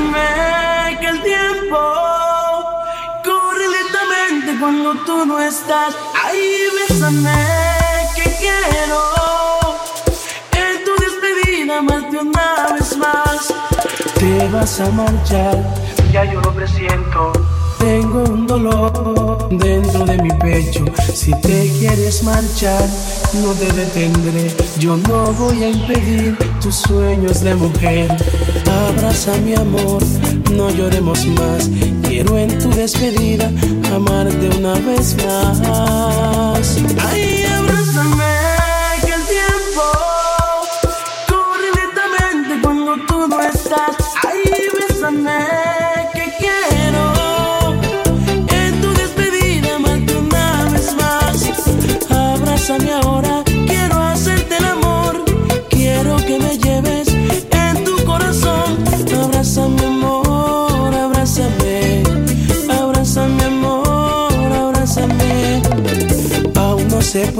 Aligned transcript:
Abrázame 0.00 0.98
que 1.00 1.06
el 1.06 1.22
tiempo 1.22 1.78
corre 3.24 3.66
lentamente 3.68 4.58
cuando 4.58 4.94
tú 5.04 5.26
no 5.26 5.38
estás. 5.40 5.94
Ahí 6.24 6.68
bésame 6.88 7.30
que 8.14 8.22
quiero 8.38 9.00
en 10.52 10.84
tu 10.84 10.92
despedida 11.02 11.78
amarte 11.78 12.18
una 12.18 12.74
vez 12.74 12.96
más. 12.96 13.54
Te 14.18 14.48
vas 14.48 14.80
a 14.80 14.90
marchar, 14.90 15.58
ya 16.12 16.24
yo 16.24 16.40
lo 16.40 16.52
presiento. 16.54 17.32
Tengo 17.78 18.24
un 18.24 18.46
dolor 18.46 19.48
dentro 19.50 20.04
de 20.04 20.18
mi 20.22 20.30
pecho. 20.32 20.84
Si 21.14 21.32
te 21.40 21.70
quieres 21.78 22.22
marchar, 22.22 22.86
no 23.34 23.52
te 23.52 23.72
detendré. 23.72 24.54
Yo 24.78 24.98
no 24.98 25.32
voy 25.32 25.64
a 25.64 25.70
impedir 25.70 26.36
tus 26.60 26.76
sueños 26.76 27.40
de 27.40 27.54
mujer. 27.54 28.16
Abraza 28.70 29.36
mi 29.44 29.54
amor, 29.54 30.02
no 30.52 30.70
lloremos 30.70 31.26
más. 31.26 31.70
Quiero 32.02 32.38
en 32.38 32.58
tu 32.58 32.70
despedida 32.70 33.50
amarte 33.94 34.48
una 34.58 34.74
vez 34.74 35.16
más. 35.24 36.76
Ay, 37.10 37.44
abrázame 37.44 38.29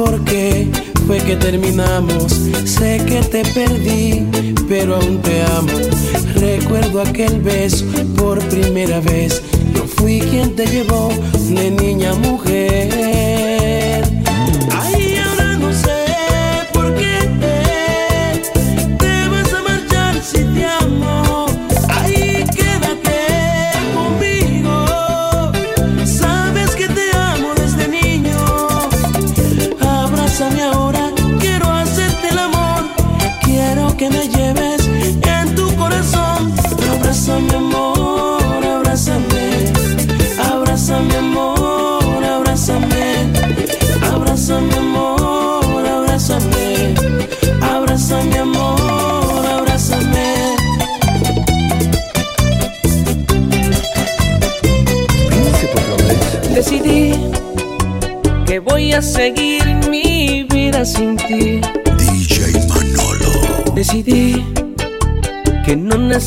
por 0.05 0.25
qué 0.25 0.67
fue 1.06 1.19
que 1.19 1.37
terminamos. 1.37 2.33
Sé 2.65 3.01
que 3.06 3.20
te 3.23 3.43
perdí, 3.53 4.27
pero 4.69 4.97
aún 4.97 5.20
te 5.20 5.42
amo. 5.42 5.73
Recuerdo 6.37 7.03
aquel 7.03 7.41
beso 7.41 7.84
por 8.17 8.39
primera 8.48 9.01
vez. 9.01 9.42
Yo 9.75 9.84
fui 9.84 10.20
quien 10.20 10.57
te 10.57 10.67
llevó 10.67 11.11
de 11.51 11.70
niña 11.70 12.12
a 12.12 12.15
mujer. 12.15 13.50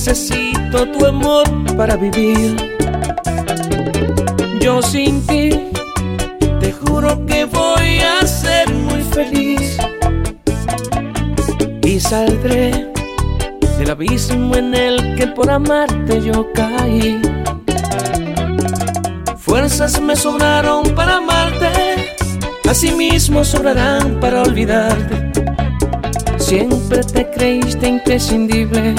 Necesito 0.06 0.86
tu 0.92 1.06
amor 1.06 1.46
para 1.78 1.96
vivir. 1.96 2.58
Yo 4.60 4.82
sin 4.82 5.26
ti, 5.26 5.50
te 6.60 6.74
juro 6.74 7.26
que 7.26 7.46
voy 7.46 8.00
a 8.00 8.28
ser 8.28 8.70
muy 8.70 9.02
feliz. 9.02 9.78
Y 11.84 12.02
saldré 12.02 12.92
del 13.78 13.92
abismo 13.92 14.58
en 14.58 14.76
el 14.76 15.16
que 15.16 15.28
por 15.28 15.50
amarte 15.50 16.22
yo 16.22 16.52
caí. 16.54 17.22
Fuerzas 19.38 20.02
me 20.02 20.18
sobraron 20.18 20.84
para 20.96 21.18
amarte, 21.18 22.18
asimismo 22.70 23.46
sobrarán 23.46 24.20
para 24.20 24.42
olvidarte. 24.42 25.32
Siempre 26.38 27.04
te 27.06 27.30
creíste 27.32 27.88
imprescindible, 27.88 28.96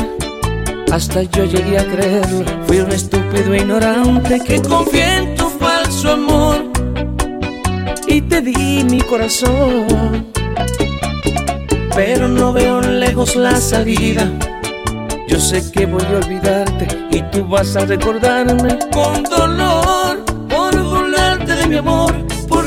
hasta 0.95 1.23
yo 1.23 1.45
llegué 1.45 1.77
a 1.77 1.85
creerlo. 1.85 2.45
Fui 2.67 2.79
un 2.79 2.93
estúpido 2.93 3.53
e 3.53 3.59
ignorante 3.59 4.41
que 4.41 4.63
confié 4.63 5.17
en 5.17 5.35
tu 5.35 5.51
falso 5.51 6.13
amor 6.13 6.71
y 8.07 8.21
te 8.21 8.41
di 8.41 8.85
mi 8.85 9.01
corazón. 9.01 10.27
Pero 11.97 12.29
no 12.29 12.53
veo 12.53 12.81
lejos 12.81 13.35
la 13.35 13.57
salida. 13.57 14.31
Yo 15.27 15.41
sé 15.41 15.69
que 15.73 15.87
voy 15.87 16.05
a 16.05 16.19
olvidarte 16.19 16.87
y 17.11 17.23
tú 17.33 17.45
vas 17.49 17.75
a 17.77 17.85
recordarme 17.87 18.79
con 18.93 19.25
dolor 19.25 20.25
por 20.49 20.81
burlarte 20.81 21.57
de 21.57 21.67
mi 21.67 21.77
amor, 21.77 22.24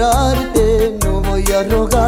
llorarte, 0.00 0.96
no 1.04 1.20
voy 1.20 1.44
a 1.52 1.62
rogarte, 1.64 1.99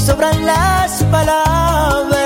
sobran 0.00 0.46
las 0.46 1.04
palabras. 1.04 2.19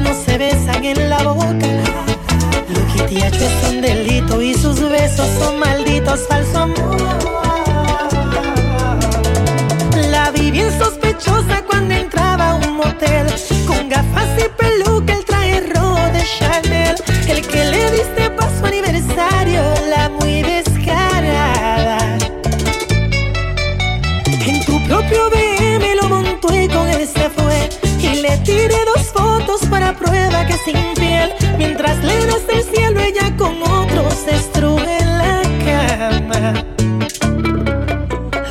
no 0.00 0.14
se 0.14 0.38
besan 0.38 0.84
en 0.84 1.10
la 1.10 1.22
boca. 1.22 1.68
Lo 2.68 2.82
que 2.92 3.02
te 3.08 3.22
ha 3.22 3.28
hecho 3.28 3.44
es 3.44 3.70
un 3.70 3.80
delito 3.80 4.40
y 4.40 4.54
sus 4.54 4.80
besos 4.80 5.28
son 5.38 5.58
malditos, 5.58 6.20
falso 6.28 6.58
amor. 6.58 6.96
La 10.10 10.30
vi 10.30 10.50
bien 10.50 10.70
sospechosa 10.78 11.62
cuando 11.66 11.94
entraba 11.94 12.50
a 12.50 12.54
un 12.54 12.76
motel 12.76 13.26
con 13.66 13.88
gafas 13.88 14.28
y 14.38 14.63
que 30.46 30.52
es 30.54 30.68
infiel, 30.68 31.32
mientras 31.58 32.02
le 32.04 32.26
das 32.26 32.42
el 32.48 32.62
cielo, 32.64 33.00
ella 33.00 33.36
con 33.36 33.62
otro 33.62 34.10
se 34.10 34.36
estruje 34.36 34.98
en 34.98 35.18
la 35.18 35.42
cama. 35.66 36.52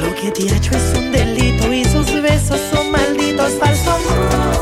Lo 0.02 0.16
que 0.16 0.32
te 0.32 0.52
ha 0.52 0.58
hecho 0.58 0.76
es 0.76 0.94
un 0.98 1.12
delito 1.12 1.72
y 1.72 1.86
sus 1.86 2.22
besos 2.22 2.60
son 2.72 2.92
malditos, 2.92 3.52
falso 3.60 3.92
amor. 3.92 4.54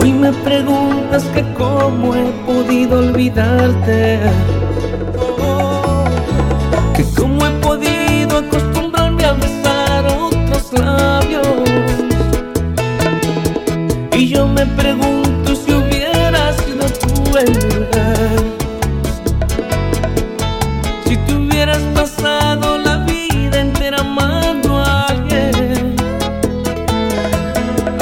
Hoy 0.00 0.12
me 0.12 0.32
preguntas 0.32 1.24
que 1.34 1.42
cómo 1.54 2.14
he 2.14 2.30
podido 2.46 2.98
olvidarte 2.98 4.20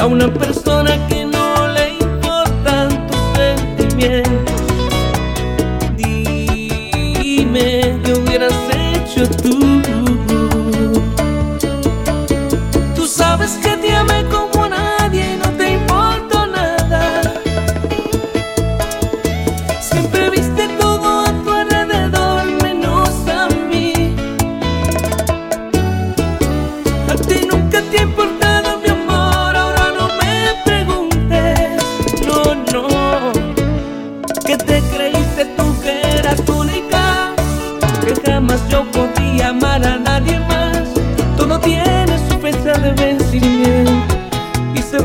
a 0.07 0.09
una 0.09 0.33
persona 0.33 1.07
que 1.09 1.16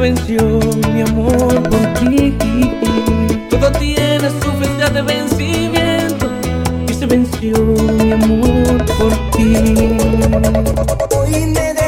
venció 0.03 0.59
mi 0.93 1.03
amor 1.03 1.63
por 1.71 1.95
ti. 1.95 2.37
Todo 3.49 3.71
tiene 3.79 4.29
su 4.43 4.51
fecha 4.61 4.91
de 4.91 5.01
vencimiento 5.01 6.27
y 6.89 6.93
se 6.93 7.07
venció 7.07 7.57
mi 7.57 8.11
amor 8.11 8.85
por 8.99 9.13
ti. 9.31 9.55
Hoy 11.17 11.47
me 11.47 11.82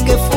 que 0.00 0.31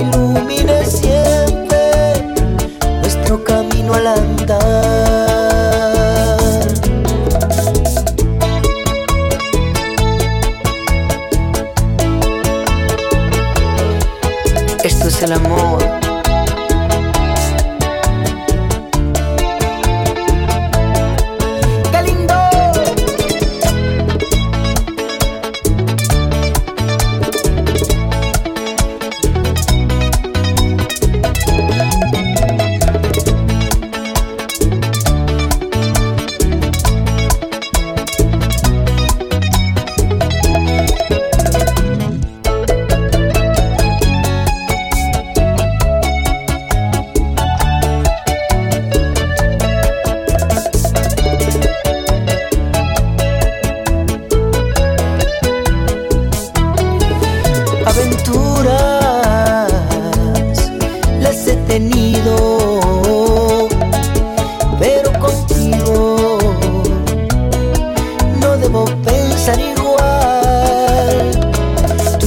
ilumine 0.00 0.75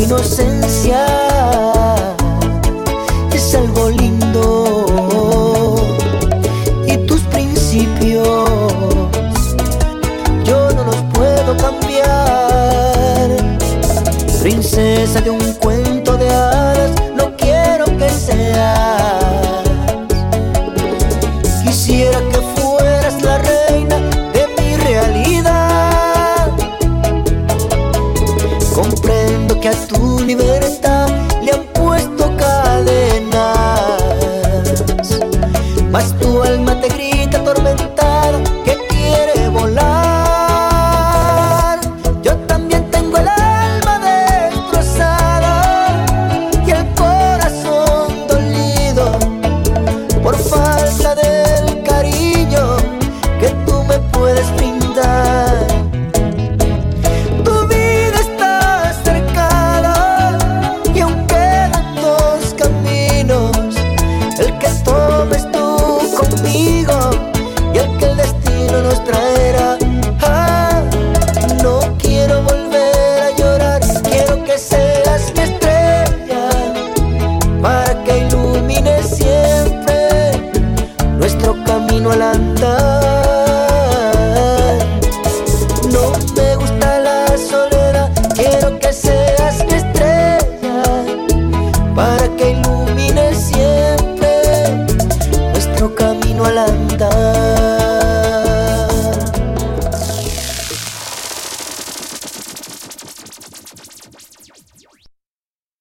inocencia. 0.10 1.69